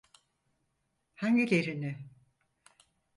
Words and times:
Hangilerini? 1.13 1.99